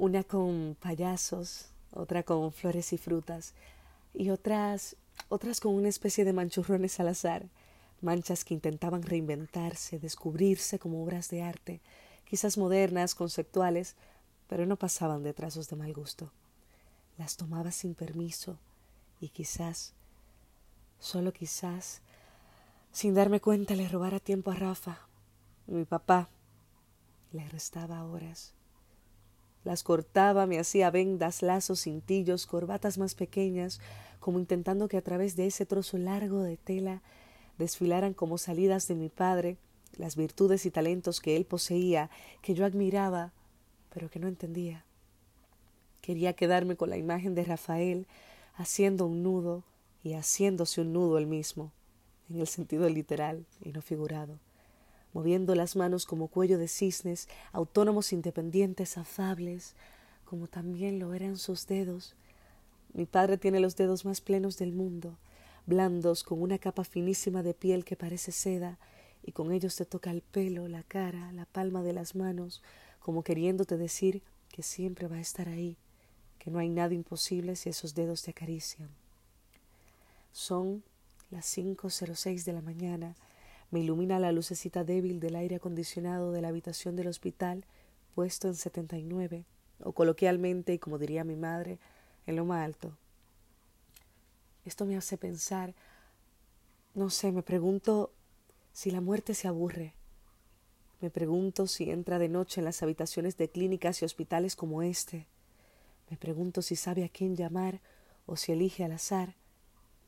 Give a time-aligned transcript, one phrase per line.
[0.00, 3.52] una con payasos, otra con flores y frutas,
[4.14, 4.96] y otras,
[5.28, 7.50] otras con una especie de manchurrones al azar,
[8.00, 11.82] manchas que intentaban reinventarse, descubrirse como obras de arte,
[12.24, 13.94] quizás modernas, conceptuales,
[14.48, 16.32] pero no pasaban de trazos de mal gusto.
[17.18, 18.58] Las tomaba sin permiso
[19.20, 19.92] y quizás,
[20.98, 22.00] solo quizás,
[22.90, 25.06] sin darme cuenta le robara tiempo a Rafa,
[25.66, 26.30] mi papá.
[27.32, 28.54] Le restaba horas.
[29.64, 33.80] Las cortaba, me hacía vendas, lazos, cintillos, corbatas más pequeñas,
[34.18, 37.02] como intentando que a través de ese trozo largo de tela
[37.58, 39.56] desfilaran como salidas de mi padre
[39.96, 42.10] las virtudes y talentos que él poseía,
[42.42, 43.32] que yo admiraba,
[43.92, 44.84] pero que no entendía.
[46.00, 48.06] Quería quedarme con la imagen de Rafael
[48.54, 49.62] haciendo un nudo
[50.02, 51.72] y haciéndose un nudo él mismo,
[52.30, 54.38] en el sentido literal y no figurado,
[55.12, 59.74] moviendo las manos como cuello de cisnes, autónomos, independientes, afables,
[60.24, 62.14] como también lo eran sus dedos.
[62.92, 65.16] Mi padre tiene los dedos más plenos del mundo,
[65.66, 68.78] blandos, con una capa finísima de piel que parece seda,
[69.22, 72.62] y con ellos te toca el pelo, la cara, la palma de las manos,
[73.00, 75.76] como queriéndote decir que siempre va a estar ahí,
[76.38, 78.88] que no hay nada imposible si esos dedos te acarician.
[80.32, 80.82] Son
[81.30, 83.14] las cinco cero seis de la mañana,
[83.70, 87.64] me ilumina la lucecita débil del aire acondicionado de la habitación del hospital
[88.14, 89.44] puesto en setenta y nueve,
[89.82, 91.78] o coloquialmente, y como diría mi madre,
[92.26, 92.96] en lo más alto.
[94.64, 95.74] Esto me hace pensar,
[96.94, 98.12] no sé, me pregunto
[98.72, 99.94] si la muerte se aburre.
[101.00, 105.26] Me pregunto si entra de noche en las habitaciones de clínicas y hospitales como este.
[106.10, 107.80] Me pregunto si sabe a quién llamar
[108.26, 109.34] o si elige al azar.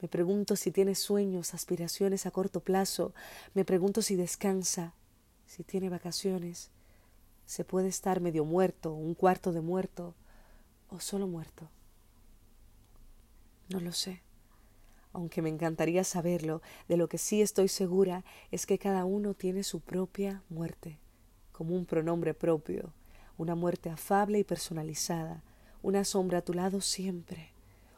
[0.00, 3.12] Me pregunto si tiene sueños, aspiraciones a corto plazo.
[3.54, 4.94] Me pregunto si descansa,
[5.46, 6.70] si tiene vacaciones.
[7.46, 10.14] Se puede estar medio muerto, un cuarto de muerto
[10.88, 11.68] o solo muerto.
[13.68, 14.22] No lo sé
[15.12, 19.64] aunque me encantaría saberlo, de lo que sí estoy segura es que cada uno tiene
[19.64, 20.98] su propia muerte,
[21.52, 22.92] como un pronombre propio,
[23.36, 25.42] una muerte afable y personalizada,
[25.82, 27.52] una sombra a tu lado siempre,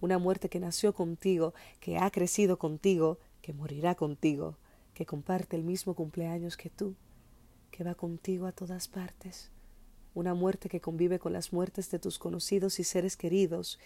[0.00, 4.56] una muerte que nació contigo, que ha crecido contigo, que morirá contigo,
[4.94, 6.94] que comparte el mismo cumpleaños que tú,
[7.70, 9.50] que va contigo a todas partes,
[10.14, 13.78] una muerte que convive con las muertes de tus conocidos y seres queridos,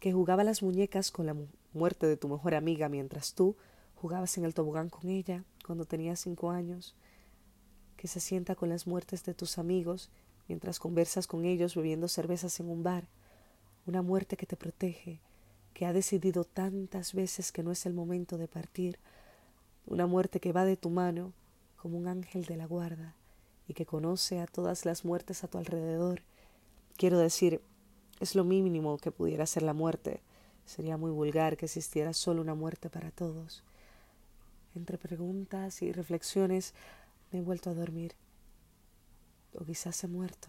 [0.00, 1.36] que jugaba las muñecas con la
[1.72, 3.56] muerte de tu mejor amiga mientras tú
[3.94, 6.94] jugabas en el tobogán con ella cuando tenías cinco años,
[7.96, 10.10] que se sienta con las muertes de tus amigos
[10.48, 13.08] mientras conversas con ellos bebiendo cervezas en un bar,
[13.86, 15.20] una muerte que te protege,
[15.76, 18.98] que ha decidido tantas veces que no es el momento de partir,
[19.84, 21.34] una muerte que va de tu mano
[21.76, 23.14] como un ángel de la guarda
[23.68, 26.22] y que conoce a todas las muertes a tu alrededor.
[26.96, 27.60] Quiero decir,
[28.20, 30.22] es lo mínimo que pudiera ser la muerte.
[30.64, 33.62] Sería muy vulgar que existiera solo una muerte para todos.
[34.74, 36.72] Entre preguntas y reflexiones
[37.30, 38.14] me he vuelto a dormir.
[39.52, 40.48] O quizás he muerto.